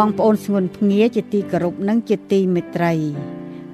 [0.00, 2.94] បងប្អូនស្ងួនភ្ងាជាទីគោរពនិងជាទីមេត្រី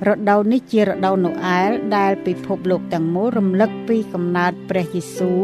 [0.06, 5.42] រដូវនេះជារដូវណូអែលដែលពិភពលោកទាំងមូលរំលឹកពីកំណើតព្រះយេស៊ូវ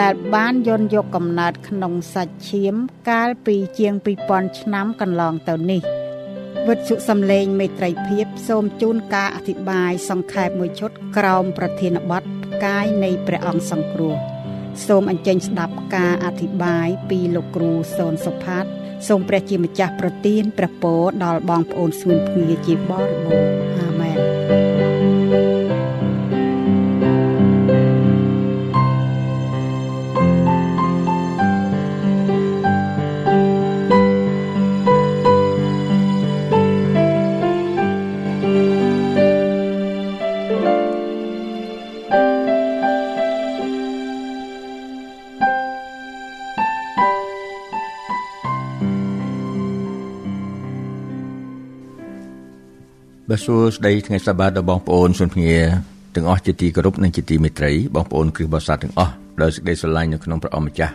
[0.00, 2.74] ដែលបានយន់យកកំណើតក្នុងសាច់ឈាម
[3.10, 3.94] កាលពីជាង
[4.26, 5.82] 2000ឆ្នាំកន្លងទៅនេះ
[6.68, 14.14] វិទ្យុសំឡេងមេត្រីភាព សូមជូនការអធិប្បាយសង្ខេបមួយឈុតក្រោមប្រធានបទផ្កាយនៃព្រះអង្គសង្គ្រោះ
[14.86, 18.66] សូមអញ្ជើញស្ដាប់ការអធិប្បាយពីលោកគ្រូសូនសុផាត
[19.08, 24.69] សូមព្រះជាម្ចាស់ប្រទានព្រះពរដល់បងប្អូនស្ងួនភ្ងាជាបរិបូរណ៍អាមែន
[53.32, 55.56] បាទសួស្តីថ្ងៃសប្តាហ៍ដល់បងប្អូនសុនភ្ងា
[56.14, 60.94] ទាំងអស់ជាទីគោរពនិងជាទីមេត្រីបងប្អូនគ្រិស្តបរិស័ទទាំងអស់ដោយសេចក្តីស្រឡាញ់នៅក្នុងព្រះអង្គម្ចាស់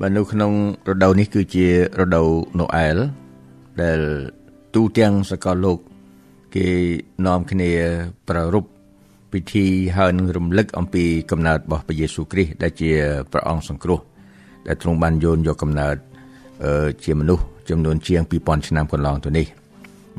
[0.00, 0.52] បាទនៅក្នុង
[0.88, 1.66] រដូវនេះគឺជា
[2.00, 2.28] រដូវ
[2.60, 2.96] ណូអែល
[3.82, 4.00] ដែល
[4.74, 5.78] ទូទាំងសកលលោក
[6.54, 6.66] គេ
[7.26, 7.70] នាំគ្នា
[8.28, 8.70] ប្រារព្ធ
[9.32, 9.66] ពិធី
[9.96, 12.90] ហើយនឹងរំលឹកអំពីកំណើតរបស់ព្រះយេស៊ូវគ្រីស្ទដែលជា
[13.32, 14.00] ព្រះអង្គសង្គ្រោះ
[14.66, 15.96] ដែលទ្រង់បានយល់យកកំណើត
[17.04, 19.48] ជាមនុស្សចំនួនជាង2000ឆ្នាំកន្លងទៅនេះ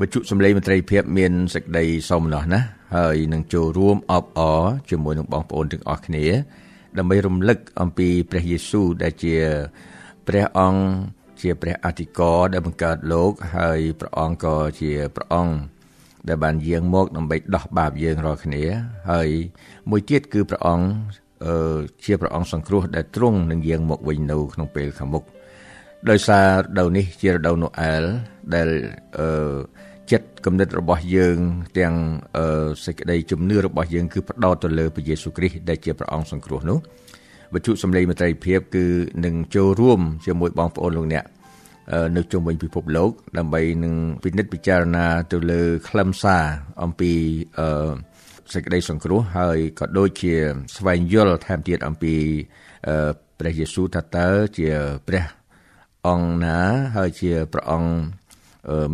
[0.00, 2.60] វិទ្យុសំឡេងមន្ត្រីភាពមានសេចក្តីសោមនស្សណា
[2.96, 6.24] ហើយនឹងចូលរួមអបអរជាមួយនឹងបងប្អូនទាំងអស់គ្នា
[6.98, 9.36] ដើម្បីរំលឹកអំពីព្រះយេស៊ូវដែលជា
[10.26, 10.82] ព្រះអង្គ
[11.40, 15.54] ជាព្រះអធិការដែលបង្កើតលោក ហើយព្រះអង្គក៏ជាព្រះអង្គ
[16.28, 18.62] ដែលបានយាងមកដើម្បីដោះបាបយើងរាល់គ្នា
[19.10, 19.28] ហើយ
[19.90, 20.86] មួយទៀតគឺព្រះអង្គ
[21.46, 25.24] អឺជាព្រះអង្គសង្គ្រោះដែលទ្រង់នឹងយាងមកវិញនៅក្នុងពេលខាងមុខ
[26.08, 28.02] ដោយសាររដូវនេះជារដូវណូអែល
[28.54, 28.68] ដែល
[29.18, 29.28] អឺ
[30.12, 31.38] ចិត្តគំនិតរបស់យើង
[31.78, 31.94] ទាំង
[32.84, 36.78] សេចក្តីជំនឿរបស់យើងគឺផ្ដោតទៅលើព្រះយេស៊ូវគ្រីស្ទដែលជាព្រះអង្គសង្គ្រោះនោះ
[37.54, 38.86] វត្ថុសម្លេងមត្រីភាពគឺ
[39.24, 41.24] នឹងចូលរួមជាមួយបងប្អូនលោកអ្នក
[42.16, 46.44] នៅជុំវិញពិភពលោក ដើម្បីនឹងពិនិត្យពិចារណាទៅលើខ្លឹមសារ
[46.82, 47.12] អំពី
[47.58, 47.92] អឺ
[48.52, 50.34] សេចក្តីសង្គ្រោះហើយក៏ដូចជា
[50.76, 52.14] ស្វែងយល់ថែមទៀតអំពី
[53.38, 54.68] ព្រះយេស៊ូវថាតើជា
[55.08, 55.24] ព្រះ
[56.06, 56.58] អង្គណា
[56.96, 57.90] ហើយជាព្រះអង្គ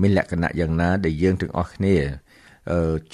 [0.01, 1.97] មានលក្ខណៈយ៉ាងណាដែលយើងទាំងអស់គ្នា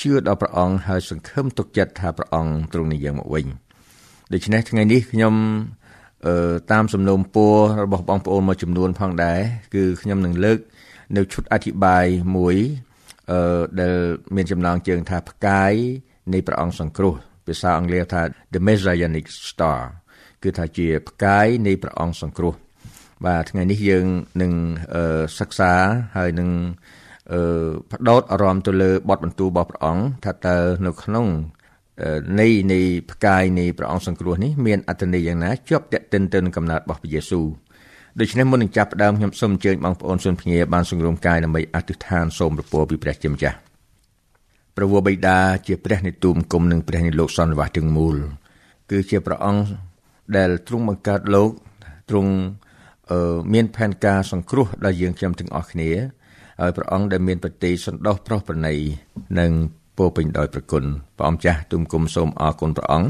[0.00, 3.46] ជឿដល់ព្រះអង្គហើយសង្ឃឹមទុកចិត្តថាព្រះអង្គទ្រង់នឹងយើងមកវិញ
[4.32, 5.34] ដូច្នេះថ្ងៃនេះខ្ញុំ
[6.72, 9.40] តាមសំណូមពររបស់បងប្អូនមួយចំនួនផងដែរ
[9.74, 10.58] គឺខ្ញុំនឹងលើក
[11.16, 12.06] នៅឈុតអធិប្បាយ
[12.36, 12.56] មួយ
[13.30, 13.94] អឺដែល
[14.36, 15.72] មានចំណងជើងថាផ្កាយ
[16.32, 17.14] នៃព្រះអង្គសង្គ្រោះ
[17.46, 18.22] ភាសាអង់គ្លេសថា
[18.52, 19.80] The Messianic Star
[20.42, 22.54] គឺថាជាផ្កាយនៃព្រះអង្គសង្គ្រោះ
[23.26, 24.06] បាទថ្ងៃនេះយើង
[24.42, 24.52] នឹង
[25.38, 25.72] សិក្សា
[26.16, 26.50] ហើយនឹង
[27.32, 27.40] អឺ
[27.90, 31.26] បដោតអារម្មណ៍ទៅលើបទបន្ទូលរបស់ព្រះអង្គថាតើនៅក្នុង
[32.40, 32.80] នៃនៃ
[33.10, 37.46] ផ្កាយនៃព្រះអង្គសង្គ្រោះនេះមានអត្ថន័យយ៉ាងណាជាប់តេតិនទៅនឹងកំណើតរបស់ព្រះយេស៊ូវ
[38.20, 43.56] ដូច្នេះមុននឹងចាប់ផ្ដើមខ្ញុំសូមអញ្ជើញបងប្អូនសុនភ្ងាបានសង្រួមកាយដើម្បីអធិដ្ឋានសូមប្រពោពីព្រះជាម្ចាស់
[44.76, 48.16] ព្រះវរបិតាជាព្រះនៃទូមគុំនិងព្រះនៃលោកសន្និវាសទាំងមូល
[48.90, 49.64] គឺជាព្រះអង្គ
[50.36, 51.50] ដែលទ្រង់បង្កើតលោក
[52.10, 52.32] ទ្រង់
[53.52, 55.90] មានផែនការសង្គ្រោះដល់យើងខ្ញុំទាំងអស់គ្នា
[56.60, 58.74] ហើយព្រះអង្គដែលមានប្រតិសន្តោសប្រោសប្រណី
[59.38, 59.50] និង
[59.98, 60.84] ពោពេញដោយប្រគុណ
[61.16, 63.08] ព្រះអង្គចាស់ទូមគុំសូមអរគុណព្រះអង្គ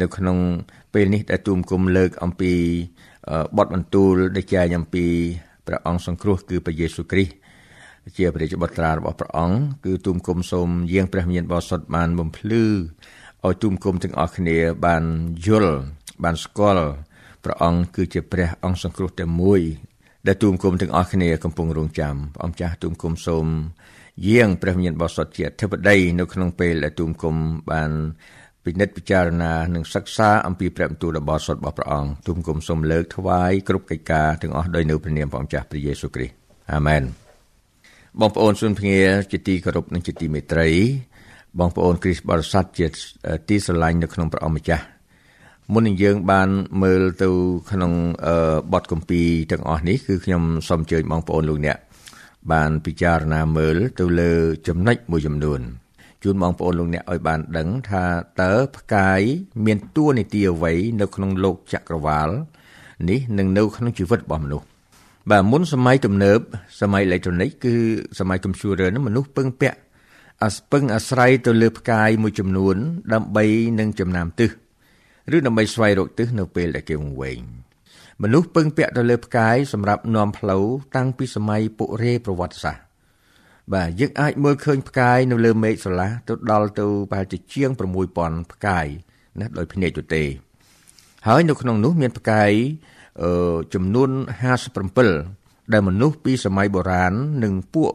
[0.00, 0.38] នៅក្នុង
[0.94, 2.52] ពេលនេះដែលទូមគុំលើកអំពី
[3.58, 5.04] បទបន្ទូលដែលចែងអំពី
[5.66, 7.32] ព្រះអង្គសង្គ្រោះគឺព្រះយេស៊ូវគ្រីស្ទ
[8.16, 12.64] ជាព្រះរាជបុត្រារបស់ព្រះអង្គគឺទូមគុំសូមយាងព្រះមានបរិសុទ្ធបានបំភ្លឺ
[13.44, 15.02] ឲ្យទូមគុំទាំងអស់គ្នាបាន
[15.46, 15.76] យល់
[16.24, 16.88] បានស្គាល់
[17.44, 19.60] ព្រះអង្គគឺជាព្រះអង្គសង្គ្រោះតែមួយ
[20.26, 23.46] ដែលទូមគុំទាំងអស់គ្នាកំពុងរងចាំព្រះអង្គចាស់ទូមគុំសូម
[24.26, 27.34] យាងព្រះមានបរិសុទ្ធជាអធិបតីនៅក្នុងពេលដែលទូមគុំ
[27.70, 27.90] បាន
[28.64, 36.34] ពិនិត្យពិចារណានិងសិក្សាអំពីព្រះបន្ទូលដ៏បរិសុទ្ធរបស់ព្រះអង្គទូមគុំសូមលើកថ្វាយគ្រប់កិច្ចការទាំងអស់ដោយនៅព្រះនាមព្រះអង្គចាស់ព្រះយេស៊ូវគ្រីស្ទ
[36.72, 37.02] អាមែន
[38.20, 39.00] បងប្អូនសុនភ្ងា
[39.32, 40.68] ជាទីគោរពនិងជាទីមេត្រី
[41.58, 42.86] បងប្អូនគ្រីស្ទបរិស័ទជា
[43.48, 44.84] ទីស្រឡាញ់នៅក្នុងព្រះអង្គម្ចាស់
[45.70, 46.48] មុននឹងយើងបាន
[46.82, 47.28] មើលទៅ
[47.70, 47.92] ក្នុង
[48.72, 51.78] បទគម្ពីរទាំងអស់នេះគឺខ្ញុំសូមអញ្ជើញបងប្អូនលោកអ្នក
[52.52, 54.32] បានពិចារណាមើលទៅលើ
[54.68, 55.60] ចំណុចមួយចំនួន
[56.22, 58.04] ជូនបងប្អូនលោកអ្នកឲ្យបានដឹងថា
[58.42, 59.20] តើផ្កាយ
[59.64, 62.28] មានតួនាទីអ្វីនៅក្នុងលោកចក្រវាល
[63.10, 64.66] នេះនិងនៅក្នុងជីវិតរបស់មនុស្ស
[65.30, 66.38] បាទមុនសម័យទំនើប
[66.80, 67.74] សម័យអេឡិចត្រូនិកគឺ
[68.18, 69.78] សម័យកុំព្យូទ័រនោះមនុស្សពឹងពាក់
[70.42, 72.76] អាស្ពឹងអាស្រ័យទៅលើផ្កាយមួយចំនួន
[73.12, 73.44] ដើម្បី
[73.78, 74.50] នឹងចំណាំទិស
[75.36, 77.40] ឬដើម្បីស្វែងរកទិសនៅពេលដែលគេវង្វេង
[78.22, 80.64] មនុស្សពឹងពាក់ទៅលើផ្កាយសម្រាប់នាំផ្លូវ
[80.96, 82.82] តាំងពីសម័យពុរេប្រវត្តិសាស្ត្រ
[83.74, 87.70] បាទយើងអាចមើលឃើញផ្កាយនៅលើមេឃស្រឡះទៅដល់ទៅប្រហែលជាជាង
[88.12, 88.86] 6000ផ្កាយ
[89.40, 90.24] ណាដោយភ្នែកទទេ
[91.26, 92.52] ហើយនៅក្នុងនោះមានផ្កាយ
[93.22, 94.10] អឺចំនួន
[94.90, 97.14] 57ដែលមនុស្សពីសម័យបុរាណ
[97.44, 97.92] និងពួក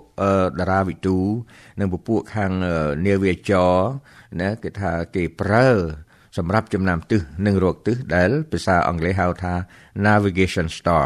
[0.59, 1.17] តារាវិទូ
[1.79, 2.51] និងពួកខាង
[3.05, 3.75] នាវាចរ
[4.41, 5.69] ណាគេថាគេប្រើ
[6.37, 9.53] សម្រាប់ចំណាំទិសនិងរកទិសដែលភាសាអង់គ្លេសហៅថា
[10.07, 11.05] navigation star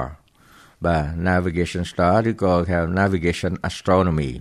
[0.85, 4.31] បាទ navigation star ឬក៏ហៅ navigation astronomy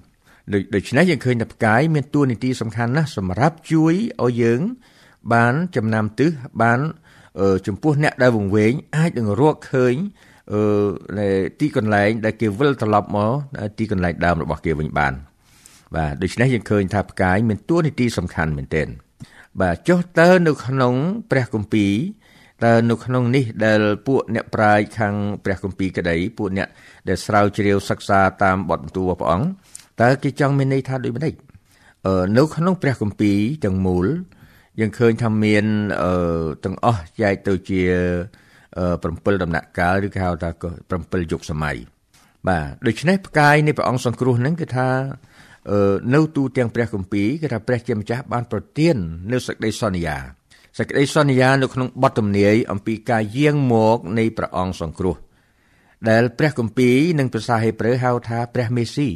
[0.75, 4.60] ដូច្នេះយើងឃើញថាផ្កាយមានតួនាទីសំខាន់ណាស់សម្រាប់ជួយឲ្យយើង
[5.32, 6.31] បានចំណាំទិស
[6.62, 6.81] បាន
[7.66, 9.94] ចំពោះអ្នកដែលវង្វេងអាចនឹងរកឃើញ
[10.52, 10.62] អឺ
[11.60, 13.32] ទីកន្លែងដែលគេវិលត្រឡប់មក
[13.78, 15.14] ទីកន្លែងដើមរបស់គេវិញបាន
[15.96, 18.88] បាទដូច្នេះយើងឃើញថាផ្កាយមានតួនាទីសំខាន់មែនទែន
[19.58, 20.94] បាទចុះតើនៅក្នុង
[21.31, 21.93] ព្រះគម្ពីរ
[22.64, 25.14] តើនៅក្នុងនេះដែលពួកអ្នកប្រាជ្ញខាង
[25.44, 26.69] ព្រះគម្ពីរក្តីពួកអ្នក
[27.08, 29.47] ដែលស្រាវជ្រាវសិក្សាតាមបទបន្ទូលរបស់ព្រះអង្គ
[30.00, 31.35] តើគេចង់មានន័យថាដូចម្ដេច
[32.06, 34.06] អឺនៅក្នុងព្រះគម្ពីរទាំងមូល
[34.81, 35.64] យើងឃើញថាមាន
[36.03, 37.81] អឺទាំងអស់ចែកទៅជា
[38.61, 40.50] 7ដំណាក់កាលឬគេហៅថា
[40.91, 41.76] 7យុគសម័យ
[42.49, 44.88] បាទដូច្នេះផ្កាយនៃព្រះអង្គសង្គ្រោះហ្នឹងគឺថា
[46.14, 48.96] នៅទូទាំងព្រះគម្ពីរគឺថាព្រះជាម្ចាស់បានប្រទាន
[49.32, 50.16] នៅសេចក្តីសន្យា
[50.78, 55.17] សេចក្តីសន្យានៅក្នុងបទទំនាយអំពីការយាងមកនៃព្រះអង្គសង្គ្រោះ
[56.08, 59.08] ដែលព្រះគម្ពីរនិងភាសាហេប្រឺហៅថាព្រះមេស៊ី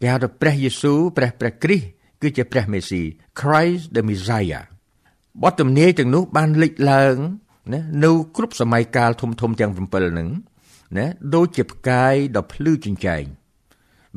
[0.00, 1.86] គេហៅថាព្រះយេស៊ូវព្រះព្រះគ្រីស្ទ
[2.22, 3.02] គឺជាព្រះមេស៊ី
[3.40, 4.64] Christ the Messiah
[5.42, 7.16] បទទំនាយទាំងនោះបានលេចឡើង
[7.72, 10.28] ណានៅគ្រប់សម័យកាលធំធំទាំង7ហ្នឹង
[10.98, 13.24] ណាដូចជាផ្កាយដ៏ភ្លឺចិញ្ចែង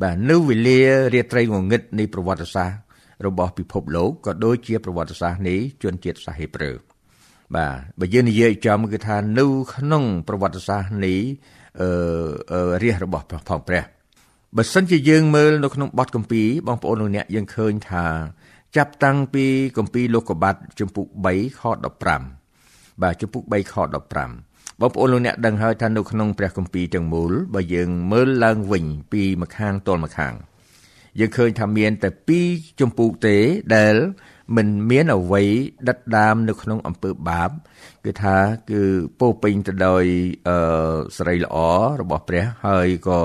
[0.02, 0.80] បាទនៅវេលា
[1.14, 2.78] រាត្រីងងឹតនៃប្រវត្តិសាស្ត្រ
[3.26, 6.70] របស់ពិភពលោកក៏ដូចជាប្រវត្តិសាស្ត្រនៃជនជាតិសាសហេប្រឺ
[7.56, 11.14] បាទបើយើងនិយាយចំគឺថានៅក្នុងប្រវត្តិសាស្ត្រនៃ
[11.80, 13.82] អឺរាជរបស់ផងព្រះ
[14.56, 18.06] បើសិនជាយើងមើលនៅក្នុងបទកម្ពីបងប្អូនលោកអ្នកយើងឃើញថា
[18.76, 19.44] ចាប់តាំងពី
[19.76, 21.62] គម្ពីរលោកកបាត់ជំពូក3ខ
[22.32, 23.74] 15បាទជំពូក3ខ
[24.18, 24.47] 15
[24.82, 30.34] បងប្អូនលោកអ្នកដឹងហើយថានៅក្នុងព្រះគម្ពីរទាំងមូលបើយើងមើលឡើងវិញពីម្ខាងទល់ម្ខាង
[31.18, 32.46] យើងឃើញថាមានតែពីរ
[32.80, 33.36] ជំពូកទេ
[33.76, 33.94] ដែល
[34.56, 35.44] មិនមានអ្វី
[35.88, 37.50] ដិតដាមនៅក្នុងអំពើបាប
[38.04, 38.36] គឺថា
[38.70, 38.82] គឺ
[39.20, 40.04] ពោពេញទៅដោយ
[40.48, 41.56] អឺសេរីល្អ
[42.00, 43.20] របស់ព្រះហើយក៏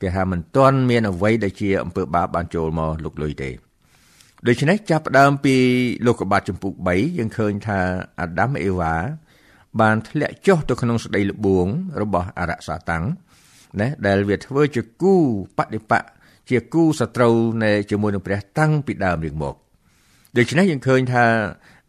[0.00, 3.50] គេថាមិនទាន់មានអ្វីដែលជាអំពើបាបបានចូលមកលុកលុយទេ
[4.46, 5.56] ដូច្នេះចាប់ផ្ដើមពី
[6.06, 7.80] លោកកបាត់ចម្ពុះ3យើងឃើញថា
[8.20, 8.94] អាដាមអេវ៉ា
[9.80, 11.66] បានធ្លាក់ចុះទៅក្នុងស្ដីលបួង
[12.02, 13.04] របស់អរសាតាំង
[13.80, 15.14] ណាដែលវាធ្វើជាគូ
[15.58, 16.04] បដិបក
[16.50, 19.54] ជាគូសត្រូវនៃជាមួយនឹងព្រះតាំងពីដើមរៀងមក
[20.36, 21.24] ដូច្នេះយើងឃើញថា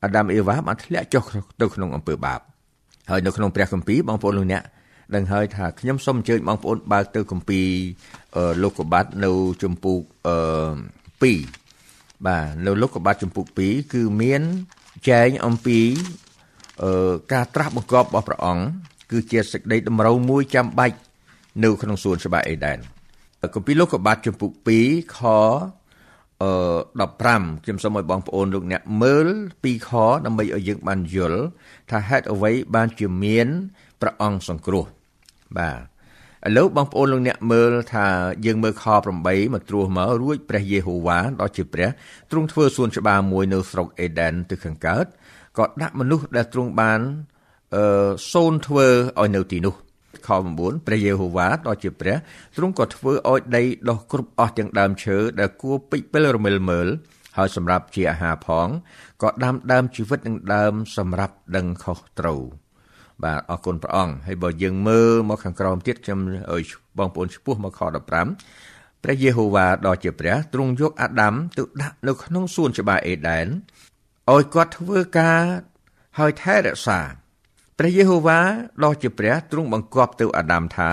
[0.03, 1.23] អាដាមអេវ៉ាបានធ្លាក់ចុះ
[1.61, 2.39] ទៅក្នុងអំពើបាប
[3.09, 4.63] ហើយនៅក្នុងព្រះគម្ពីរបងប្អូនលោកអ្នក
[5.15, 7.67] ដឹងហើយថាខ្ញុំសូមអញ្ជើញបងប្អូនបើកទៅគម្ពីរ
[8.63, 9.31] លោកកបាត់នៅ
[9.63, 10.01] ជំពូក
[11.19, 14.41] 2បាទនៅលោកកបាត់ជំពូក2គឺមាន
[15.09, 15.79] ចែងអំពី
[17.33, 18.63] ការត្រាស់បង្គាប់របស់ព្រះអង្គ
[19.11, 20.97] គឺជាសេចក្តីតម្រូវមួយចាំបាច់
[21.63, 22.77] នៅក្នុងសួនច្បារអេដែន
[23.53, 24.51] គម្ពីរលោកកបាត់ជំពូក
[24.83, 25.19] 2ខ
[26.43, 26.51] អឺ
[27.11, 29.27] 15ខ្ញុំសូមឲ្យបងប្អូនលោកអ្នកមើល
[29.63, 29.89] ពីខ
[30.25, 31.41] ដើម្បីឲ្យយើងបានយល់
[31.91, 33.47] ថាហេតុអ្វីបានជាមាន
[34.01, 34.85] ព្រះអង្គសង្គ្រោះ
[35.57, 35.79] បាទ
[36.47, 38.07] ឥឡូវបងប្អូនលោកអ្នកមើលថា
[38.45, 38.85] យើងមើលខ
[39.19, 41.89] 8មកត្រួសមករួចព្រះយេហូវ៉ាដ៏ជាព្រះ
[42.31, 45.05] ទ្រង់ធ្វើសួនច្បារមួយនៅស្រុកអេដែនទិសខាងកើត
[45.57, 47.01] ក៏ដាក់មនុស្សដែលទ្រង់បាន
[47.75, 48.87] អឺសូនធ្វើ
[49.19, 49.75] ឲ្យនៅទីនោះ
[50.27, 52.15] ខ9ព្រះយេហូវ៉ាដ៏ជាព្រះ
[52.57, 56.87] ទ្រង់ក៏ធ្វើឲ្យដីដុះគ្រប់អស់ទាំងដើមឈើដែលគួរពេចពិលរមិលមើល
[57.37, 58.67] ហើយសម្រាប់ជាអាហារផង
[59.23, 62.41] ក៏ដាំដើមជីវិតនឹងដើមសម្រាប់ដឹងខុសត្រូវ
[63.23, 66.19] បាទអរគុណព្រះអង្គហើយបើយើងមើលមកខាងក្រោមទៀតខ្ញុំ
[66.53, 66.63] ឲ្យ
[66.97, 67.81] បងប្អូនឈ្មោះមកខ
[68.41, 73.47] 15ព្រះយេហូវ៉ាដ៏ជាព្រះទ្រង់យកអាដាមទៅដាក់នៅក្នុងសួនច្បារអេដែន
[74.33, 75.43] ឲ្យគាត់ធ្វើការ
[76.19, 76.99] ហើយថែរក្សា
[77.77, 78.39] ព្រះយេហូវ៉ា
[78.83, 80.91] ដ៏ជាព្រះទ្រង់បង្គាប់ទៅអាដាមថា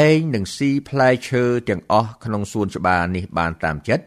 [0.00, 4.04] ឯងនឹងស៊ីផ្លែឈើទាំងអស់ក្នុងសួនច្បារនេះបានតាមចិត្ត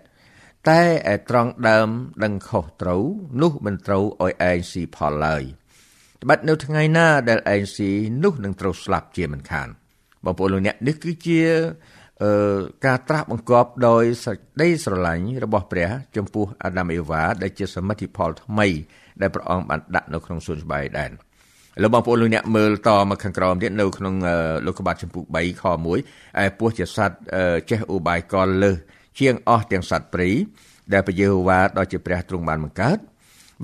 [0.69, 0.81] តែ
[1.13, 1.89] ឯត្រង់ដើម
[2.23, 3.03] ដឹងខុសត្រូវ
[3.41, 5.43] នោះមិនត្រូវឲ្យឯងស៊ីផលឡើយ
[6.21, 7.89] ត្បិតនៅថ្ងៃណាដែលឯងស៊ី
[8.23, 9.67] នោះនឹងត្រូវស្លាប់ជាមិនខាន
[10.23, 11.59] បងប្អូនលោកអ្នកនេះគឺជាអឺ
[12.85, 18.67] ការត្រាស់បង្គាប់ដោយសេចក្តីស្រឡាញ់របស់ព្រះ ចំពោះអាដាមអេវ៉ាដែលជាសមិទ្ធផលថ្មី
[19.21, 24.15] ដែលព្រះអង្គបានដាក់នៅក្នុងសួនច្បារដែនឥឡូវបងប្អូនលោកអ្នកមើលតមកខាងក្រោមទៀតនៅក្នុង
[24.65, 25.63] លោកកបាត់ចម្ពោះ3ខ
[26.03, 27.15] 1ឯពស់ជាសត្វ
[27.69, 28.77] ចេះឧបាយកលលើស
[29.19, 30.29] ជាងអស់ទាំងសត្វព្រៃ
[30.93, 32.97] ដែលព្រះយេហូវ៉ាដ៏ជាព្រះទ្រង់បានបង្កើត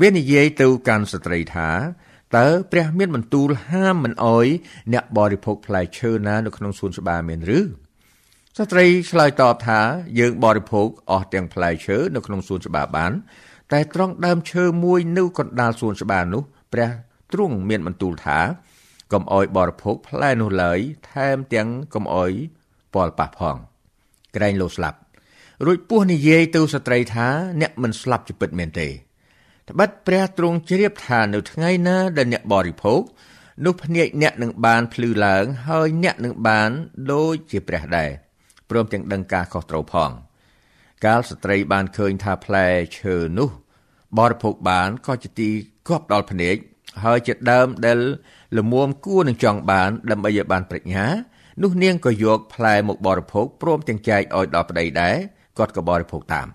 [0.01, 1.69] វានិយាយទៅកាន់ស្ត្រីថា
[2.37, 4.47] តើព្រះមានបន្ទូលហាមមិនអោយ
[4.93, 7.59] អ្នកបរិភោគផ្លែឈើណានៅក្នុងសួនច្បារមានឬ
[8.57, 9.79] ស្ត្រីឆ្លើយតបថា
[10.19, 13.11] យើងបរិភោគអស់ទាំងផ្លែឈើនៅក្នុងសួនច្បារបាន
[13.71, 16.43] តែត្រង់ដើមឈើមួយនៅកណ្ដាលសួនច្បារនោះ
[16.73, 16.89] ព្រះ
[17.33, 18.39] ទ្រង់មានបន្ទូលថា
[19.11, 20.79] កុំអោយបរិភោគផ្លែនោះឡើយ
[21.11, 22.31] ថែមទាំងកុំអោយ
[22.93, 23.55] ពលប៉ះផង
[24.35, 24.97] ក្រែងលោស្លាប់
[25.65, 27.27] រួចពស់និយាយទៅស្ត្រីថា
[27.61, 28.87] អ្នកមិនស្លាប់ជាពិតមែនទេ
[29.69, 33.01] ត្បិតព្រះទ្រង់ជ្រាបថានៅថ្ងៃណាដែលអ្នកបរិភោគ
[33.65, 36.69] នោះភ្នែកអ្នកនឹងបានភ្លឺឡើងហើយអ្នកនឹងបាន
[37.11, 38.11] ដូចជាព្រះដែរ
[38.71, 40.11] ព្រមទាំងដឹងការខុសត្រូវផង
[41.05, 42.67] កាលស្ត្រីបានឃើញថាផ្លែ
[42.99, 43.49] ឈើនោះ
[44.17, 45.49] បរិភោគបានក៏ជាទី
[45.87, 46.55] គាប់ដល់ភ្នែក
[47.03, 47.99] ហើយជាដើមដែល
[48.57, 51.05] លមួមគួរនឹងចង់បានដើម្បីឲ្យបានប្រាជ្ញា
[51.63, 55.15] នោះនាងក៏យកផ្លែមកបរិភោគព្រមទាំងចែកឲ្យដល់ប្តីដែរ
[55.57, 56.47] គាត់ក៏បរិភោគតាម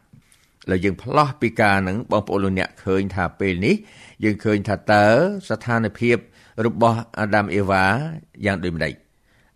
[0.71, 3.75] លើយើងផ្លាស់ពីការនឹងបងប្អូនលោកអ្នកឃើញថាពេលនេះ
[4.25, 5.07] យើងឃើញថាតើ
[5.49, 6.17] ស្ថានភាព
[6.67, 7.87] របស់អាដាមអេវ៉ា
[8.45, 8.95] យ៉ាងដូចម្តេច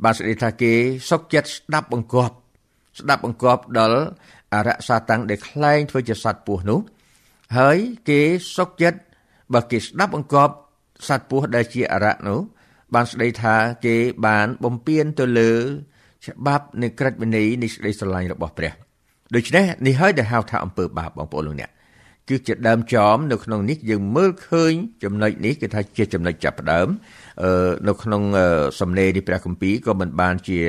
[0.05, 0.73] បាទសេចក្តីថាគេ
[1.11, 2.35] សុខចិត្តស្ដាប់បង្គាប់
[2.99, 4.03] ស្ដាប់បង្គាប់ដល់
[4.55, 6.81] អរិយសាតាំងដែលខ្លែងធ្វើជាសត្វពស់នោះ
[7.59, 7.79] ហើយ
[8.09, 8.21] គេ
[8.57, 9.01] សុកចិត្ត
[9.55, 10.55] បើគេស្ដាប់បង្គាប់
[11.09, 12.41] សត្វពស់ដែលជាអរិយនោះ
[12.95, 13.55] បានស្ដីថា
[13.85, 15.53] គេបានបំពេញទៅលើ
[16.27, 18.73] ច្បាប់នៃក្រឹតវិន័យនៃសេចក្តីស្រឡាញ់របស់ព្រះ
[19.35, 21.71] ដូច្នេះនេះហើយដែលហៅថាអំពើបាបបងប្អូនលោកអ្នក
[22.31, 24.73] គឺជាដើមចមនៅក្នុងនេះយើងមើលឃើញ
[25.05, 26.89] ចំណុចនេះគឺថាជាចំណុចចាប់ផ្ដើម
[27.43, 28.23] អឺនៅក្នុង
[28.81, 30.61] សំណេរនេះព្រះគម្ពីរក៏មិនបានជា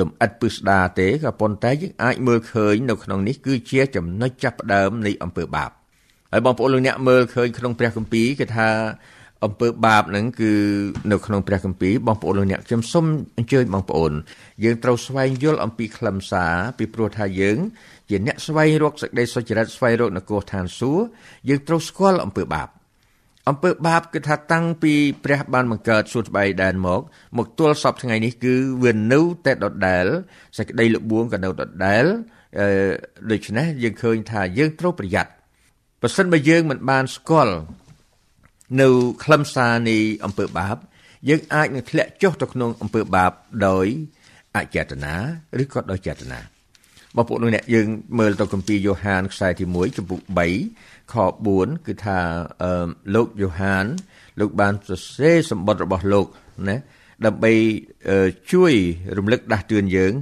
[0.00, 5.70] លំអិតពិស្ដារទេក៏ប៉ុន្តែយើងអាចមើលឃើញនៅក្នុងនេះគឺជាចំណុចចាប់ផ្ដើមនៃអំពើបាប
[6.32, 8.68] ហើយបងប្អូនលោកអ្នកមើលឃើញក្នុងព្រះគម្ពីរគឺថា
[9.44, 10.52] អំពើបាបហ្នឹងគឺ
[11.12, 13.06] នៅក្នុងព្រះគម្ពីរបងប្អូនលោកអ្នកខ្ញុំសូម
[13.38, 14.12] អញ្ជើញបងប្អូន
[14.64, 17.58] យើងត្រូវស្វែងយល់អំពីខ្លឹមសារពីព្រោះថាយើង
[18.08, 21.04] ជាអ្នកស្វែងរកសេចក្តីសុចរិតស្វែងរកនគរឋានសួគ៌
[21.48, 22.68] យើងត្រូវស្គាល់អំពើបាប
[23.48, 24.92] អំពើបាបគឺថាតាំងពី
[25.24, 27.00] ព្រះបានបង្កើតសួនស្បៃដែនមក
[27.38, 30.06] មកទល់សពថ្ងៃនេះគឺវានៅតែដដែល
[30.58, 32.04] សេចក្តីលបួងក៏នៅដដែល
[32.58, 32.66] អឺ
[33.30, 35.30] ដូច្នេះយើងឃើញថាយើងត្រូវប្រយ័ត្ន
[36.02, 37.54] បើសិនបើយើងមិនបានស្គាល់
[38.80, 38.88] នៅ
[39.24, 40.76] ខ្លឹមសារនៃអំពើបាប
[41.28, 43.32] យើងអាចនឹងធ្លាក់ចុះទៅក្នុងអំពើបាប
[43.68, 43.86] ដោយ
[44.56, 45.14] អចេតនា
[45.62, 46.53] ឬក៏ដោយចេតនា
[47.16, 50.20] បងប្អូនអ្នកយើងមើលទៅគម្ពីរយ៉ូហានខ្សែទី1ចំពុក
[50.66, 51.14] 3ខ
[51.50, 52.18] 4គឺថា
[52.62, 53.84] អឺលោកយ៉ូហាន
[54.40, 56.26] លោកបានសរសេរសម្បត្តិរបស់លោក
[56.68, 56.76] ណា
[57.26, 57.52] ដើម្បី
[58.52, 58.72] ជួយ
[59.18, 60.12] រំលឹកដាស់តឿនយើង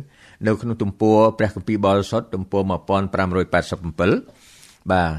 [0.47, 2.71] នៅក្នុងទំព័រព្រះគម្ពីរបរិសុទ្ធទំព័រ1587
[4.93, 5.11] បាទ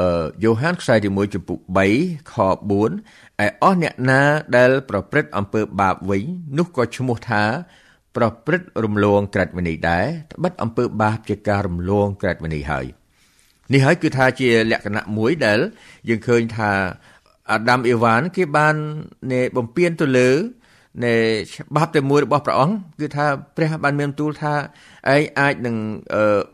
[0.00, 1.58] អឺយ៉ូហានខ្សែទី1ចំពុក
[1.96, 2.46] 3ខ4
[3.44, 4.22] ឯអស់អ្នកណា
[4.56, 6.22] ដែល ប្រព្រឹត្តអំពើបាបវិញ
[6.58, 7.42] នោះក៏ឈ្មោះថា
[8.16, 12.86] ប្រព្រឹត្តរំលងក្រឹតវិន័យដែរត្បិតអំពើបាបជាការរំលងក្រឹតវិន័យហើយ
[13.72, 15.58] នេះហើយគឺថាជាលក្ខណៈមួយដែល
[16.08, 16.70] យើងឃើញថា
[17.50, 18.74] អាដាមអេវ៉ានគេបាន
[19.32, 20.30] នៃបំពេញទៅលើ
[21.04, 21.14] នៃ
[21.52, 24.54] ច្បាប់តែមួយរបស់ព្រះអង្គគឺថាព្រះបានមានទូលថា
[25.14, 25.76] ឯងអាចនឹង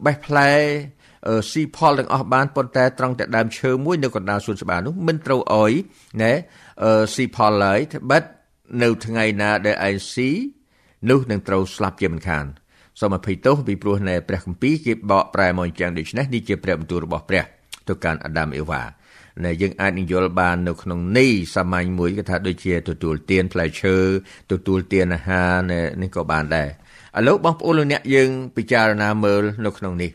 [0.05, 0.51] បេះផ្លែ
[1.53, 5.73] ស៊ីផលទាំងអស់បានប៉ុន្តែត្រង់តែដើមឈើមួយនៅកណ្ដាលសួនច្បារនោះមិនត្រូវអោយ
[6.23, 6.33] ណែ
[7.15, 8.23] ស៊ីផលឡើយត្បិត
[8.83, 10.31] នៅថ្ងៃណាដែលឯងស៊ី
[11.11, 12.45] នោះនឹងត្រូវស្លាប់ជាមិនខាន
[13.01, 17.45] សូមអភ័យទោសពីព្រោះនៅព្រះគម្ពីរគេបកប្រែមកអញ្ចឹងដូច្នេះនេះជាព្រះបន្ទូលរបស់ព្រះ
[17.89, 18.83] ទៅកាន់អាដាមអេវ៉ា
[19.45, 23.97] ណែយើងអាចនឹងយល់បាននៅក្នុងនេះសាមញ្ញមួយគេថាដូចជាទទួលទានផ្លែឈើ
[24.53, 25.51] ទទួលទានអាហារ
[26.03, 26.69] នេះក៏បានដែរ
[27.19, 30.11] ឥឡូវបងប្អូនលោកអ្នកយើងពិចារណាមើលនៅក្នុងនេះ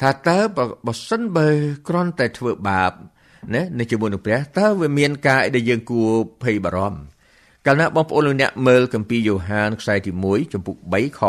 [0.00, 0.38] ថាតើ
[0.86, 1.48] បើសិនបើ
[1.88, 2.92] គ្រាន់តែធ្វើបាប
[3.54, 6.10] ណានៅជាមួយនឹងព្រះតើវាមានការអីដែលយើងគួរ
[6.42, 7.00] ភ័យបារម្ភ
[7.66, 11.20] កាលណាបងប្អូនលោកអ្នកមើលគម្ពីរយ៉ូហានខ្សែទី1ចំពុក3ខ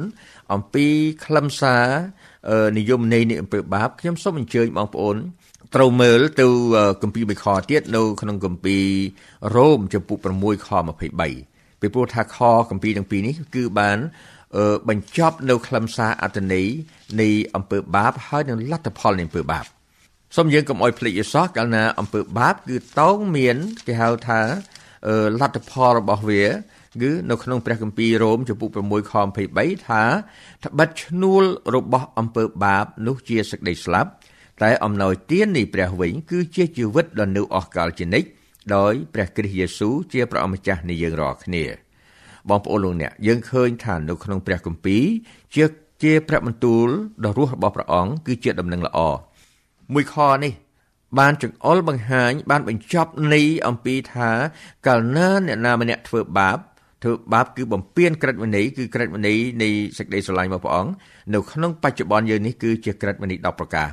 [0.00, 0.86] 4អំពី
[1.24, 1.86] ខ្លឹមសារ
[2.78, 5.16] និយមន័យនៃអំពើបាបខ្ញុំសូមអញ្ជើញបងប្អូន
[5.74, 6.46] ត្រូវមើលទៅ
[7.02, 8.84] គម្ពីរមួយខទៀតនៅក្នុងគម្ពីរ
[9.56, 12.38] រ៉ូមចំពុក6ខ23ពីព្រោះថាខ
[12.70, 13.98] គម្ពីរទាំងពីរនេះគឺបាន
[14.88, 16.66] បញ្ចប់នៅខ្លឹមសារអត្តន័យ
[17.20, 19.64] នៃអំពើបាបហើយនឹងលទ្ធផលនៃអំពើបាប
[20.36, 24.40] សូមយើងកុំអោយភ្លេចឲ្យសោះកាលណាអំពើបាបគឺតោងមានគេហៅថា
[25.40, 26.44] លទ្ធផលរបស់វា
[27.02, 29.14] គឺនៅក្នុងព្រះគម្ពីររ៉ូមចំពុក6ខ
[29.48, 30.02] 23ថា
[30.64, 31.44] ត្បិតឈ្នួល
[31.74, 34.10] របស់អំពើបាបនោះជាសេចក្តីស្លាប់
[34.62, 38.28] តែអំណោយទាននៃព្រះវិញគឺជាជីវិតដ៏នៅអស់កលជានិច្ច
[38.76, 41.64] ដោយព្រះគ្រីស្ទយេស៊ូវជាព្រះអម្ចាស់នៃយើងរាល់គ្នា
[42.48, 45.04] បងប្អូនលោកអ្នកយើងឃើញថានៅក្នុងព្រះគម្ពីរ
[45.54, 45.64] ជា
[46.02, 46.88] ជាព្រះបន្ទូល
[47.24, 48.98] ដ៏រស់របស់ព្រះអង្គគឺជាដំណឹងល្អ
[49.94, 50.52] មួយខនេះ
[51.18, 54.30] បានចង្អុលបង្ហាញ បានបញ្ចប់នៃអំពីថា
[54.86, 56.58] កាលណាអ្នកណាម្នាក់ធ្វើបាប
[57.02, 60.90] ធ្វើបាបគឺបំពេញក្រិតវិន័យគឺក្រិតវិន័យនៃសេចក្តីស្រឡាញ់របស់ព្រះអង្គ
[61.34, 63.88] នៅក្នុងបច្ចុប្បន្នយើងនេះគឺជាក្រិតវិន័យ10ប្រការ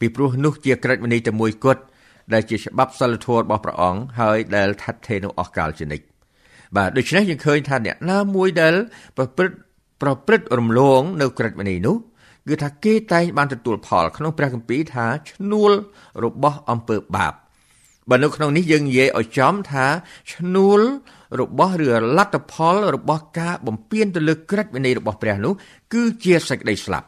[0.00, 1.82] ពីព្រោះនោះជាក្រិតវិន័យតែមួយគត់
[2.32, 6.04] ដែលជាច្បាប់សិលធម៌របស់ព្រះអង្គហើយដែលឋិតថេរនៅអស់កលជានិច្ច
[6.76, 8.74] បាទដូច្នេះយើងឃើញថាអ្នកណាមួយដែល
[9.16, 9.56] ប្រព្រឹត្ត
[10.02, 11.96] ប្រព្រឹត្តរំលងនៅក្រិតវិន័យនោះ
[12.48, 15.72] គឺថាគេតែងបានទទួលផលក្នុងព្រះគម្ពីរថាឈ្នួល
[16.24, 17.34] របស់អំពើបាប
[18.08, 19.86] បើនៅក្នុងនេះយើងនិយាយឲ្យចំថា
[20.32, 20.80] ឈ្នួល
[21.40, 21.84] របស់ឬ
[22.16, 25.52] លទ្ធផលរបស់ការបំពេញទៅលើក្រិតវិន័យរបស់ព្រះនោះ
[25.92, 27.06] គឺជាសេចក្តីស្លាប់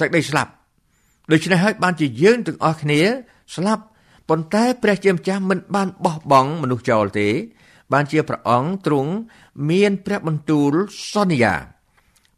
[0.00, 0.50] សេចក្តីស្លាប់
[1.32, 3.00] ដូច្នេះហើយបានជាយើងទាំងអស់គ្នា
[3.56, 3.82] ស្លាប់
[4.28, 7.28] ប៉ុន្តែព្រះជាម្ចាស់មិនបានបោះបង់មនុស្សចោលទេ
[7.92, 9.12] បានជាព្រះអង្គទ្រង់
[9.70, 10.72] មានព្រះបន្ទូល
[11.12, 11.54] សន្យា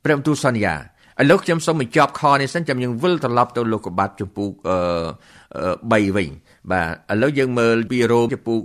[0.05, 0.75] ព្រះបន្ទូលសន្យា
[1.21, 6.29] ឥឡូវខ្ញុំសូមបញ្ចប់ខនេះសិនចាំយើងវិលត្រឡប់ទៅលោកកបាត់ចំពូកអឺ3វិញ
[6.71, 8.61] បាទឥឡូវយើងមើលពីរ៉ូមចំពូក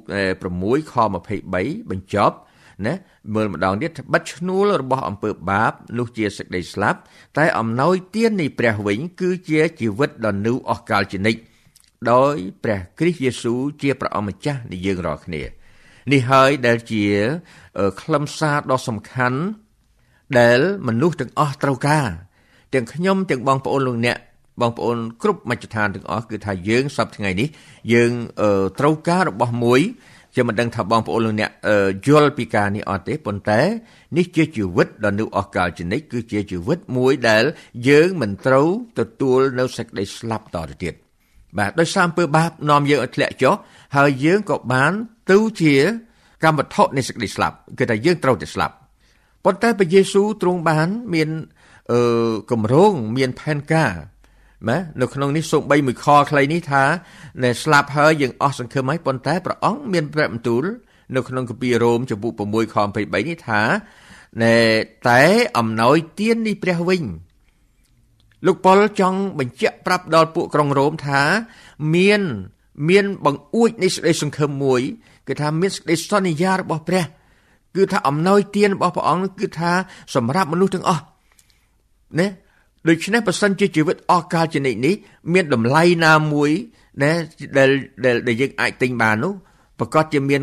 [0.45, 2.35] 6ខ23បញ្ចប់
[2.85, 2.93] ណា
[3.35, 6.99] មើលម្ដងទៀតបិទឈ្នួលរបស់អំពើបាបនោះជាសេចក្តីស្លាប់
[7.37, 11.41] តែអំណោយទាននៃព្រះវិញ គឺជាជីវិតដ៏នៅអស់កលជានិច្ច
[12.11, 15.43] ដោយព្រះគ្រីស្ទយេស៊ូវជាព្រះអម្ចាស់នៃយើងរាល់គ្នា
[16.11, 17.03] នេះហើយដែលជា
[18.01, 19.39] ខ្លឹមសារដ៏សំខាន់
[20.39, 22.09] ដែលមនុស្សទាំងអស់ត្រូវការ
[22.77, 24.17] ទាំងខ្ញុំទាំងបងប្អូនលោកអ្នក
[24.61, 27.47] បងប្អូនគ្រប់មជ្ឈដ្ឋានទាំងអស់គឺថាយើងសពថ្ងៃនេះ
[27.93, 28.11] យើង
[28.79, 29.81] ត្រូវការរបស់មួយ
[30.35, 31.51] ជាមិនដឹងថាបងប្អូនលោកអ្នក
[32.07, 33.59] យល់ពីការនេះអត់ទេប៉ុន្តែ
[34.17, 37.43] នេះជាជីវិតដ៏នៅអស់កលជានិច្ចគឺជាជីវិតមួយដែល
[37.89, 38.67] យើងមិនត្រូវ
[38.99, 40.93] ទទួលនៅសេចក្តីស្លាប់តទៅទៀត
[41.57, 43.53] បាទដោយសារអំពើបាបនាំយើងឲ្យធ្លាក់ចុះ
[43.97, 44.91] ហើយយើងក៏បាន
[45.31, 45.75] ទៅជា
[46.43, 48.75] កម្មវត្ថុនៃសេចក្តីស្លាប់គឺថាយើងត្រូវតែស្លាប់
[49.45, 51.29] ប៉ុន្តែព្រះយេស៊ូវទ្រង់បាន មាន
[51.91, 52.01] អឺ
[52.51, 53.93] កម្រងមានផែនការ
[54.69, 56.83] ណានៅក្នុងនេះសូម្បីមួយខខ្លីនេះថា
[57.43, 60.63] នៅស្លាប់ហើយយើងអស់សង្ឃឹមហើយប៉ុន្តែព្រះអង្គមានព្រះបន្ទូល
[61.15, 62.95] នៅក្នុងគម្ពីររ៉ូមចំពុក6ខ23
[63.29, 63.61] នេះថា
[64.43, 64.57] ណែ
[65.09, 65.23] តែ
[65.57, 67.03] អំណោយទាននេះព្រះវិញ
[68.45, 71.21] លោកប៉ុលចង់បញ្ជាក់ប្រាប់ដល់ពួកក្រុងរ៉ូមថា
[71.95, 72.21] មាន
[72.89, 74.81] មានបង្អួចនៃសេចក្តីសង្ឃឹមមួយ
[75.27, 77.03] គឺថាមានសេចក្តីសន្យារបស់ព្រះ
[77.75, 79.71] គឺថាអំណោយទានរបស់ព្រះអង្គគឺថា
[80.15, 81.03] សម្រាប់មនុស្សទាំងអស់
[82.19, 82.27] ណា
[82.89, 84.95] ដូច្នេះបើសិនជាជីវិតអស់កាលជានិច្ចនេះ
[85.33, 86.51] មានតម្លៃណាមួយ
[87.03, 87.11] ណា
[87.57, 87.69] ដែល
[88.27, 89.33] ដែលយើងអាចទិញបាននោះ
[89.79, 90.41] ប្រកាសជាមាន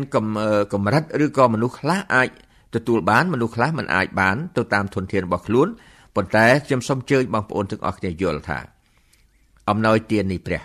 [0.73, 2.29] កម្រិតឬក៏មនុស្សខ្លះអាច
[2.75, 5.67] ទទួលបានមនុស្សខ្លះមិនអាចបានទៅតាមធនធានរបស់ខ្លួន
[6.15, 8.59] ប៉ុន្តែខ្ញុំសូមជើញបងប្អូនទាំងអស់គ្នាយល់ថា
[9.69, 10.61] អំណោយទាននេះព្រះ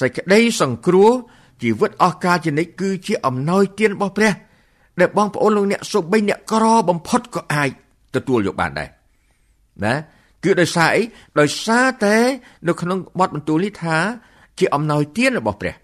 [0.00, 1.10] សេចក្តីសង្គ្រោះ
[1.62, 4.32] ជីវិតអស់កាលជានិច្ចគឺជាអំណោយទានរបស់ព្រះ
[5.00, 7.70] ដែលបងប្អូនលោកអ្នកសូម្បីអ្នកក្របំផុតក៏អាច
[8.14, 8.88] ទទួលយកបានដែរ
[9.84, 9.94] ណា
[10.44, 11.02] គឺដោយសារអី
[11.40, 12.16] ដោយសារតែ
[12.68, 13.96] នៅក្នុងបទបន្ទូលនេះថា
[14.58, 15.74] ជាអំណោយទានរបស់ព្រះ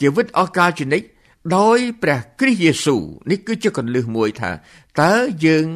[0.00, 1.06] ជីវិតអស់កលជានិច្ច
[1.56, 4.50] ដោយព្រះគ្រីស្ទយេស៊ូវនេះគឺជាកន្លឹះមួយថា
[5.02, 5.12] តើ
[5.46, 5.66] យើង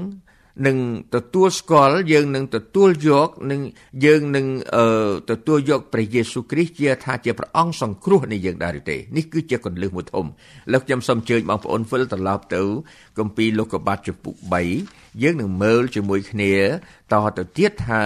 [0.67, 0.77] នឹង
[1.15, 3.61] ទទួលស្គាល់យើងនឹងទទួលយកនឹង
[4.05, 4.47] យើងនឹង
[5.31, 10.27] ទទួលយកព្រះយេស៊ូវគ្រីស្ទជាថាជាព្រះអង្គសង្គ្រោះនៃយើងដែរឬទេនេះគឺជាកន្លឹះមួយធំ
[10.73, 12.63] លោកខ្ញុំសូមអញ្ជើញបងប្អូនវិលត្រឡប់ទៅ
[13.19, 14.35] គម្ពីរលោកុបាទចំពុក
[14.79, 16.55] 3យើងនឹងមើលជាមួយគ្នា
[17.13, 18.01] តទៅទៀតថា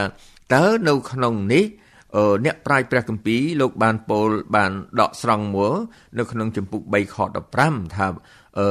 [0.54, 1.64] តើនៅក្នុងនេះ
[2.44, 5.74] អ្នកប្រាជ្ញព្រះគម្ពីរលោកបានពោលបានដកស្រង់មក
[6.18, 7.16] នៅក្នុងចំពុក3ខ
[7.56, 8.06] 15ថា
[8.58, 8.68] អឺ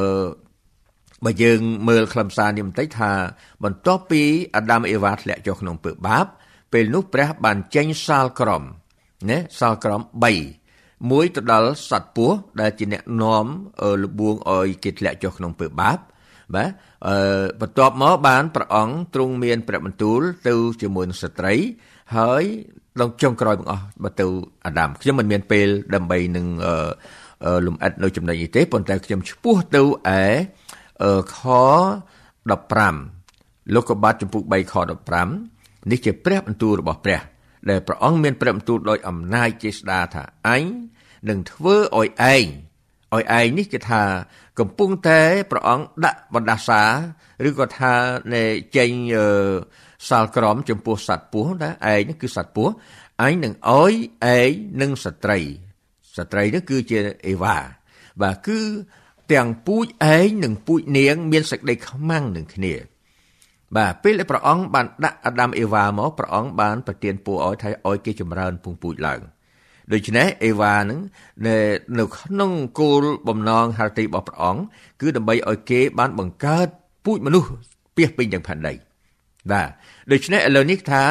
[1.25, 3.11] បើយើងមើលខ្លឹមសារនេះបន្តិចថា
[3.63, 4.23] បន្ទាប់ពី
[4.55, 6.25] អាដាមអេវ៉ាធ្លាក់ចុះក្នុងពើបាប
[6.73, 8.63] ពេលនោះព្រះបានចេញសាលក្រម
[9.29, 10.01] ណាសាលក្រម
[10.55, 13.45] 3មួយទៅដល់សត្វពស់ដែលជាអ្នកនាំ
[14.01, 15.97] លបួងឲ្យគេធ្លាក់ចុះក្នុងពើបាប
[16.55, 16.69] បាទ
[17.07, 21.53] អឺបន្ទាប់មកបានព្រះអង្គទ្រង់មានព្រះបន្ទូលទៅជាមួយនឹងស្ត្រី
[22.17, 22.43] ហើយ
[22.99, 24.25] ដល់ចុងក្រោយបង្អស់បើទៅ
[24.65, 26.45] អាដាមខ្ញុំមិនមានពេលដើម្បីនឹង
[27.67, 29.83] លំអិតនៅចំណុចនេះទេប៉ុន្តែខ្ញុំឈ្មោះទៅ
[30.19, 30.23] ឯ
[31.35, 31.37] ខ
[32.97, 34.73] 15លោកុបាទចំពុក3ខ
[35.31, 37.21] 15នេះជាព្រះបន្ទូលរបស់ព្រះ
[37.69, 40.63] ដែលព្រះអង្គមានព្រះបន្ទូលដោយអំណាចជាស្ដាថាអញ
[41.29, 42.45] នឹងធ្វើឲ្យឯង
[43.13, 44.03] ឲ្យឯងនេះគឺថា
[44.59, 46.83] កំពុងតែព្រះអង្គដាក់បណ្ដាសា
[47.47, 47.93] ឬក៏ថា
[48.33, 48.43] នៃ
[48.77, 48.91] ចេញ
[50.09, 52.73] សាលក្រមចំពោះសត្វពស់ណាឯងគឺសត្វពស់
[53.21, 53.93] អញនឹងឲ្យ
[54.37, 55.39] ឯងនឹងស្ត្រី
[56.17, 57.57] ស្ត្រីនេះគឺជាអេវ៉ា
[58.21, 58.59] បាទគឺ
[59.31, 62.73] ទាំងពូជឯងនិងពូជនាង មានសេចក្តីខ្មាំងនឹងគ្នា
[63.77, 69.21] បាទពេលដែលព្រះអង្គបានដាក់អាដាមអេវ៉ាមកព្រះអង្គបានប្រទានពរឲ្យថាឲ្យគេចម្រើនពងពូជឡើង
[69.91, 70.99] ដូច្នេះអេវ៉ានឹង
[71.99, 74.61] នៅក្នុងគោលបំណងហឫទ័យរបស់ព្រះអង្គ
[75.01, 76.67] គឺដើម្បីឲ្យគេបានបង្កើត
[77.05, 77.49] ពូជមនុស្ស
[77.95, 78.73] ពាសពេញទាំងផែនដី
[79.51, 79.69] បាទ
[80.11, 81.03] ដូច្នេះឥឡូវនេះថា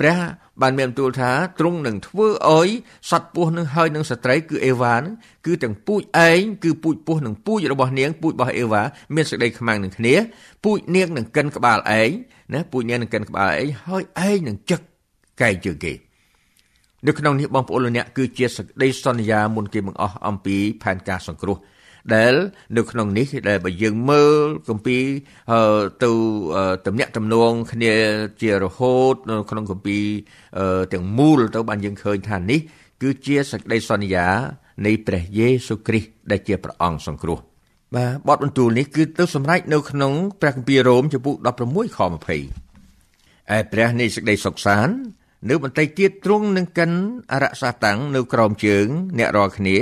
[0.00, 0.18] ព្រះ
[0.62, 2.26] បានមានបន្ទូលថាទ្រង់នឹងធ្វើ
[2.56, 2.68] ឲ្យ
[3.10, 5.14] សត្វពស់នឹងហើយនឹងស្ត្រីគឺអេវ៉ានឹង
[5.46, 8.82] គឺទាំងពូជឯងគឺពូជពស់នឹងពូជរបស់នាងពូជរបស់អេវ៉ា
[9.14, 10.14] មានសេចក្តីខ្មាំងនឹងគ្នា
[10.64, 12.10] ពូជនាងនឹងកិនក្បាលឯង
[12.52, 14.80] ណាពូជនាងនឹងកិនក្បាលឯងហើយឯងនឹងចឹក
[15.40, 15.92] កែជើងគេ
[17.06, 21.56] នៅក្នុងនេះបងប្អូនលោកអ្នកគឺជាសេចក្តីសន្យាមុនគេបង្អស់អំពីផែនការសង្គ្រោះ
[22.14, 22.34] ដែល
[22.76, 25.04] នៅក្នុងនេះដែលបើយើងមើលគម្ពីរ
[26.04, 26.10] ទៅ
[26.86, 27.94] តំណាក់តំណងគ្នា
[28.40, 30.04] ជារហូតនៅក្នុងគម្ពីរ
[30.92, 32.60] ទាំងមូលទៅបានយើងឃើញថានេះ
[33.02, 34.26] គឺជាសេចក្តីសន្យា
[34.86, 37.38] នៃព្រះយេស៊ូវគ្រីស្ទដែលជាព្រះអង្គសង្គ្រោះ
[37.96, 44.94] បាទបទបន្ទូលនេះគឺទៅសម្រេចនៅក្នុងព្រះគម្ពីររ៉ូមចំពុក16ខ20ឯព្រះនៃសេចក្តីសុខសាន្ត
[45.48, 46.90] នៅបន្តិចទៀតទ្រង់នឹងកិន
[47.32, 48.86] អរសាតាំងនៅក្រោមជើង
[49.18, 49.78] អ្នករាល់គ្នា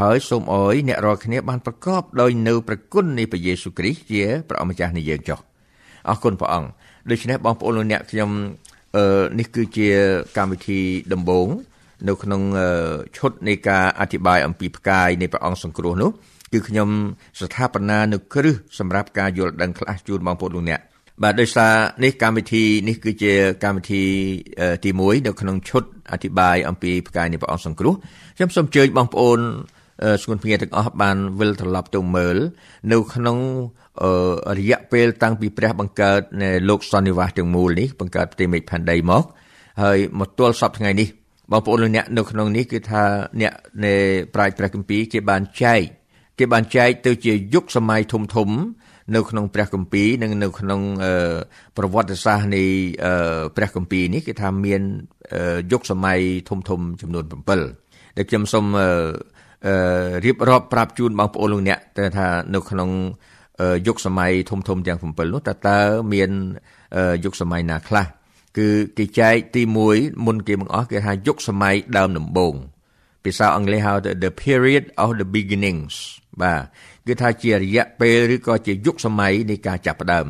[0.00, 5.38] ហើយសូមអោយអ្នករាល់គ្នាបានប្រកបដោយនៅព្រះគុណនៃព្រះយេស៊ូវគ្រីស្ទជាព្រះអម្ចាស់នៃយើងចុះ
[6.08, 6.68] អរគុណព្រះអង្គ
[7.10, 8.30] ដូច្នេះបងប្អូនលោកអ្នកខ្ញុំ
[8.96, 9.88] អឺនេះគឺជា
[10.36, 10.80] កម្មវិធី
[11.12, 11.48] ដំបូង
[12.08, 12.42] នៅក្នុង
[13.16, 16.10] ឈុតនៃការអធិប្បាយអំពីផ្កាយនៃព្រះអង្គសង្គ្រោះនោះ
[16.52, 16.88] គឺខ្ញុំ
[17.40, 20.80] ស្ថាបនានៅគ្រឹះសម្រាប់ការយល់ដឹងខ្លះជូនបងប្អូនលោកអ្នក
[21.22, 21.72] បាទដោយសារ
[22.04, 23.32] នេះកម្មវិធីនេះគឺជា
[23.64, 24.02] កម្មវិធី
[24.84, 25.82] ទី1នៅក្នុងឈុត
[26.12, 27.94] អធិប្បាយអំពីផ្កាយនៃព្រះអង្គសង្គ្រោះ
[28.36, 29.38] ខ្ញុំសូមអញ្ជើញបងប្អូន
[30.22, 32.36] ស្គនភ្ងាទាំងអស់បានវិលត្រឡប់ទៅមើល
[32.92, 33.38] នៅក្នុង
[34.58, 39.24] រយៈពេលតាំងពីព្រះបង្កើតនៃលោកសន្និវាសទាំងមូលនេះបង្កើតផ្ទៃមេឃផែនដីមក
[39.82, 41.08] ហើយមកទល់សពថ្ងៃនេះ
[41.52, 43.02] បងប្អូនលោកអ្នកនៅក្នុងនេះគឺថា
[43.40, 43.52] អ្នក
[43.84, 43.94] នៃ
[44.34, 45.80] ប្រាជ្ញព្រះគម្ពីរគេបានចែក
[46.38, 48.50] គេបានចែកទៅជាយុគសម័យធំធំ
[49.14, 50.80] នៅក្នុងព្រះគម្ពីរនិងនៅក្នុង
[51.76, 52.64] ប្រវត្តិសាស្ត្រនៃ
[53.56, 54.82] ព្រះគម្ពីរនេះគេថាមាន
[55.72, 58.64] យុគសម័យធំធំចំនួន7ដែលខ្ញុំសូម
[60.24, 62.90] រៀបរាប់ប្រាប់ជូនបងប្អូនលោកអ្នកទៅថានៅក្នុង
[63.86, 65.78] យុគសម័យធំធំទាំង7នោះតើតើ
[66.12, 66.30] មាន
[67.24, 68.06] យុគសម័យណាខ្លះ
[68.58, 69.62] គឺគេចែកទី
[69.94, 72.54] 1មុនគេបង្អស់គេថាយុគសម័យដើមដំបូង
[73.24, 73.92] ភាសាអង់គ្លេសហៅ
[74.24, 75.94] the period of the beginnings
[76.42, 76.60] បាទ
[77.06, 80.26] គឺថាជារយៈពេលឬក៏ជាយុគសម័យនៃការចាប់ផ្ដើម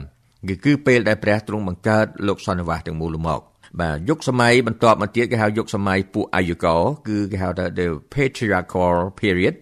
[0.49, 3.41] គឺគឺពេលដែលព្រះទ្រង់បង្កើតលោកសន្និវាសទាំងមូលមក
[3.81, 6.77] បាទយុគសម័យបន្ទាប់មកទៀតគេហៅយុគសម័យពួកអាយុកោ
[7.09, 9.55] គឺគេហៅថា the patriarchal period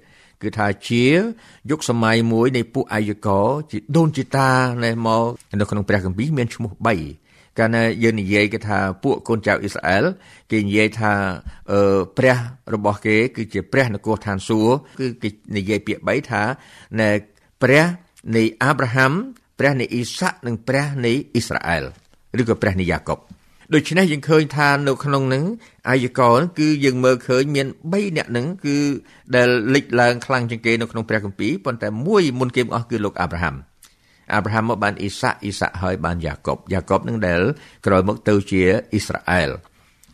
[0.43, 1.05] គឺថាជា
[1.71, 4.51] យុគសម័យមួយនៃពួកអាយុកោជាដូនជាតា
[4.85, 5.25] នៅមក
[5.61, 6.73] នៅក្នុងព្រះគម្ពីរមានឈ្មោះ
[7.17, 10.05] 3កាលណាយើងនិយាយគេថាពួកកូនចៅអ៊ីស្រាអែល
[10.51, 11.13] គេនិយាយថា
[11.73, 11.81] អឺ
[12.17, 12.37] ព្រះ
[12.75, 16.43] របស់គេ គឺជាព្រះនគរឋានសួគ៌គឺគេនិយាយពាក្យ3ថា
[17.01, 17.11] នៅ
[17.63, 17.85] ព្រះ
[18.37, 19.13] នៃអាប់រ៉ាហាំ
[19.59, 21.85] ព្រះនៃអ៊ីសាក់និងព្រះនៃអ៊ីស្រាអែល
[22.41, 23.19] ឬក៏ព្រះនៃយ៉ាកុប
[23.74, 25.44] ដូច្នេះយើងឃើញថានៅក្នុងនឹង
[25.90, 28.78] អាយកលគឺយើងមើលឃើញមាន3អ្នកនឹងគឺ
[29.36, 33.56] ដែលលេចឡើងខ្លាំងជាងគេនៅក្នុងព្រះគម្ពីរប៉ុន្តែមួយមុនគេបង្អស់គឺលោកអាប់រ៉ាហាំ
[34.34, 37.42] អាប់រ៉ាហាំមកបានអ៊ីសាក់អ៊ីសាក់ហើយបានយ៉ាកុបយ៉ាកុបនឹងដែល
[37.86, 39.50] ក្រោយមកទៅជាអ៊ីស្រាអែល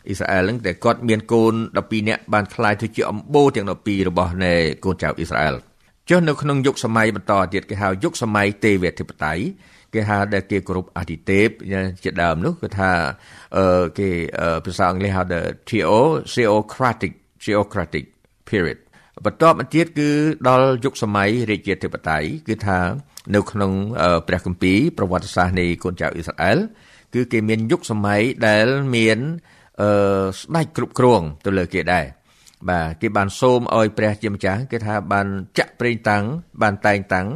[0.08, 4.54] អ៊ីស្រាអែលនឹងតែគាត់មានកូន12នាក់បានคล้ายទៅជាអំបូរទាំង12របស់នៃ
[4.86, 5.56] កូនចៅអ៊ីស្រាអែល
[6.10, 9.44] ចុះនៅក្នុងយុគសម័យបន្តទៀតគេហៅយុគសម័យទេវធិបតេយ្យ
[9.95, 11.49] គេហៅដែលគេគោរពអធិទេព
[12.03, 12.91] ជាដើមនោះគឺថា
[13.57, 14.09] អឺគេ
[14.65, 15.95] ភាសាអង់គ្លេសហៅ the theo
[16.33, 18.05] theocratic theocratic
[18.49, 18.79] period
[19.25, 20.11] បន្ទាប់មកទៀតគឺ
[20.49, 22.79] ដល់យុគសម័យរាជាធិបតេយ្យគឺថា
[23.35, 23.73] នៅក្នុង
[24.29, 26.59] ព្រះគម្ពីរប្រវត្តិសាស្ត្រនៃកូនចៅអ៊ីស្រាអែល
[27.15, 29.19] គឺគេមានយុគសម័យដែលមាន
[29.81, 29.91] អឺ
[30.41, 32.07] ស្ដេចគ្រប់គ្រងទៅលើគេដែរ
[32.69, 35.27] បាទគេបានសូមឲ្យព្រះជាម្ចាស់គេថាបាន
[35.59, 36.25] ចាក់ប្រេងតាំង
[36.63, 37.27] បានតែងតាំង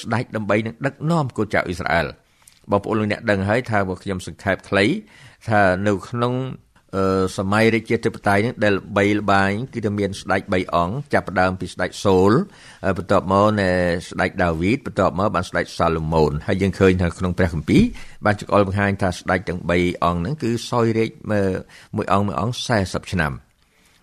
[0.00, 2.06] ស្ដេចដើម្បីនឹងដឹកនាំកូនចៅអ៊ីស្រាអែល
[2.70, 4.86] បងប្អូនលោកអ្នកដឹងហើយថាខ្ញុំសង្ខេបខ្លី
[5.48, 6.34] ថានៅក្នុង
[7.38, 12.32] សម័យរាជាធិបតេយ្យនឹងដែលបីលបាញគឺតែមានស្ដេច3អង្គចាប់ផ្ដើមពីស្ដេចសូល
[12.98, 13.70] បន្ទាប់មកនៅ
[14.08, 17.82] ស្ដេចដាវីតបន្ទាប់មកបានស្ដេចសាឡូមោនហើយយើងឃើញថាក្នុងព្រះគម្ពីរ
[18.24, 21.10] បានចង្អុលបង្ហាញថាស្ដេចទាំង3អង្គហ្នឹងគឺសោយរាជ
[21.96, 23.32] មួយអង្គមួយអង្គ40ឆ្នាំ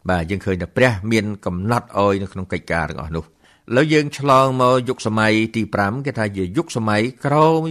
[0.10, 3.28] បាទយើងឃើញថាព្រះមានកំណត់ឲ្យនៅក្នុងកិច្ចការទាំងអស់នោះឥ
[3.76, 7.62] ឡូវយើងឆ្លងមកយុគសម័យទី5គេថាជាយុគសម័យក្រម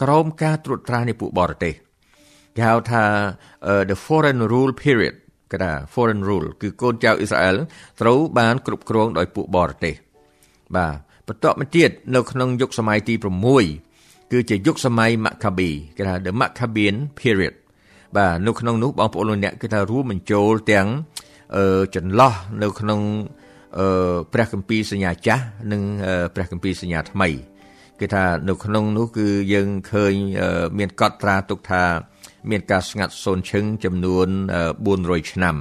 [0.00, 1.74] ក្រមការត្រួតត្រានៃពួកបរទេស
[2.56, 3.04] គេហៅថា
[3.90, 5.14] the foreign rule period
[5.52, 7.56] គេថា foreign rule គឺកូនចៅអ៊ីស្រាអែល
[8.00, 9.94] ត្រូវបានគ្រប់គ្រងដោយពួកបរទេស
[10.76, 10.94] បាទ
[11.28, 13.14] បន្ទាប់មកទៀតនៅក្នុងយុគសម័យទី
[13.74, 17.54] 6គឺជាយុគសម័យម៉ាកាប៊ីគេថា the Maccabean period
[18.16, 20.86] បាទនៅក្នុងនោះបងប្អូនលោកអ្នកគឺថារួមបញ្ចូលទាំង
[21.94, 23.00] ចន្លោះនៅក្នុង
[23.78, 25.82] អឺព្រះគម្ពីរសញ្ញាចាស់និង
[26.34, 27.28] ព្រះគម្ពីរសញ្ញាថ្មី
[28.00, 30.12] គឺថានៅក្នុងនោះគឺយើងឃើញ
[30.78, 31.84] មានកត់ត្រាទុកថា
[32.50, 34.28] មានការស្ងាត់សូនឈឹងចំនួន
[34.78, 35.56] 400ឆ្នាំ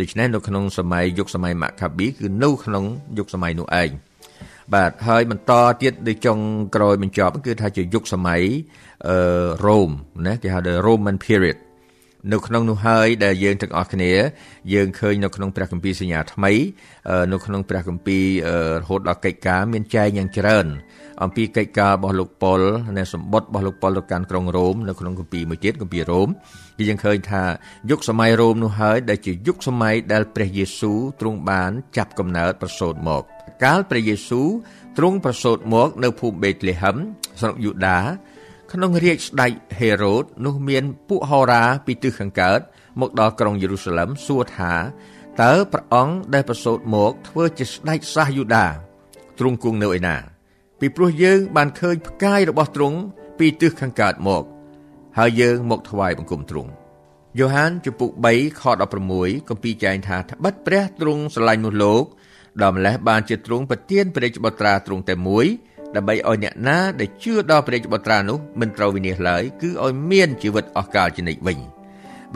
[0.00, 2.84] ដូច្នេះនៅក្នុងសម័យយុគសម័យម៉ាខាប៊ីគឺនៅក្នុង
[3.18, 3.90] យុគសម័យនោះឯង
[4.74, 6.38] បាទហើយបន្តទៀតដូចចុង
[6.74, 8.42] ក្រោយបញ្ចប់គឺថាជាយុគសម័យ
[9.08, 9.18] អឺ
[9.66, 9.90] រ៉ូម
[10.26, 11.58] ណាគេហៅ the Roman period
[12.30, 14.12] នៅក្នុងនោះហើយដែលយើងទាំងអស់គ្នា
[14.74, 16.52] យើងឃើញនៅក្នុងព្រះគម្ពីរសញ្ញាថ្មី
[17.32, 18.24] នៅក្នុងព្រះគម្ពីរ
[18.80, 20.66] រហូតដល់កិច្ចការមានចែងយ៉ាងច្រើន
[21.22, 22.60] អំពីកិច្ចការរបស់លោកប៉ុល
[22.98, 26.28] នៅសម្បត្តិរបស់លោកប៉ុលទៅកាន់ក្រុងរ៉ូមនៅក្នុងគម្ពីរមួយទៀតគម្ពីររ៉ូម
[26.78, 27.42] គឺយើងឃើញថា
[27.90, 33.22] យុគសម័យរ៉ូមនោះហើយដែលជាយុគសម័យដែលព្រះយេស៊ូវទ្រង់បានចាប់កំណើតប្រសូតមក
[33.64, 34.48] កាលព្រះយេស៊ូវ
[34.98, 36.96] ទ្រង់ប្រសូតមក នៅភូមិបេតលេហឹម
[37.40, 37.98] ស្រុកយូដា
[38.72, 42.60] ក្នុងរាជស្ដេចហេរ៉ូតនោះមានពួកហោរាពីទិសខាងកើត
[43.00, 44.72] មកដល់ក្រុងយេរូសាឡឹមសួរថា
[45.42, 48.66] តើព្រះអង្គដែលប្រសូតមកធ្វើជាស្ដេចសាសយូដា
[49.38, 50.16] ទ្រង់គង់នៅឯណា
[50.80, 52.98] ពីព្រោះយើងបានឃើញផ្កាយរបស់ទ្រង់
[53.38, 54.44] ពីទិសខាងកើតមក
[55.18, 56.70] ហើយយើងមកថ្វាយបង្គំទ្រង់
[57.38, 58.62] យ៉ូហានជំពូក3ខ
[59.06, 62.04] 16គម្ពីរចែងថាត្បិតព្រះទ្រង់ស្រឡាញ់នោះលោក
[62.62, 65.46] ដល់ម្លេះបានជាទ្រង់ប្រទានព្រះរាជបុត្រាទ្រង់តែមួយ
[65.96, 71.58] ដើម្បីឲ្យអ្នកណាដែលជឿដល់ព្រះរាជបុត្រានោះមិនត្រូវវិនាសឡើយគឺឲ្យមានជីវិតអស់កលជានិច្ចវិញ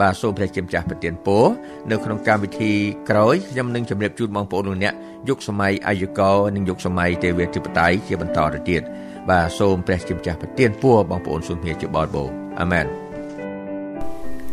[0.01, 1.45] បាទសូមព្រះជាម្ចាស់ប្រទានពរ
[1.91, 2.71] នៅក្នុងកម្មវិធី
[3.09, 4.93] ក្រោយខ្ញុំនឹងជម្រាបជូនបងប្អូនលោកអ្នក
[5.29, 8.81] យុគសម័យអាយុកោនិងយុគសម័យទេវាធិបតេយ្យជាបន្តទៅទៀត
[9.29, 12.85] បាទសូមព្រះជាម្ចាស់ប្រទានពរបងប្អូនសូមគ្នាជាបរិបូរអាមែន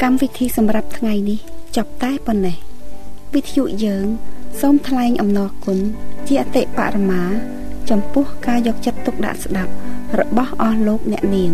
[0.02, 1.38] កម្មវិធីសម្រាប់ថ្ងៃនេះ
[1.76, 2.56] ចប់តែប៉ុណ្ណេះ
[3.34, 4.06] វិទ្យុយើង
[4.60, 5.78] សូមថ្លែងអំណរគុណ
[6.28, 7.22] ជាអតិបរមា
[7.90, 9.72] ចំពោះការយកចិត្តទុកដាក់ស្ដាប់
[10.20, 11.52] របស់អស់លោកអ្នកនាង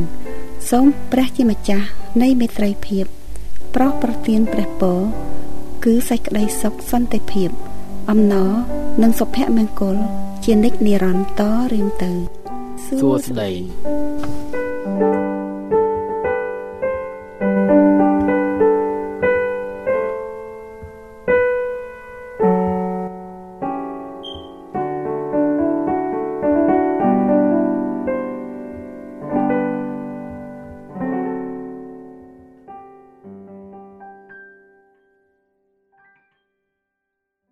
[0.71, 1.87] សូមព្រះជាម្ចាស់
[2.23, 3.05] នៃមេត្រីភាព
[3.75, 5.01] ប្រោះប្រទានព្រះពរ
[5.85, 7.49] គឺសេចក្តីសុខសន្តិភាព
[8.11, 8.53] អំណរ
[9.03, 9.97] និងសុភមង្គល
[10.45, 12.13] ជានិច្ចនិរន្តរ៍តរៀងទៅ
[13.01, 13.51] សួស្តី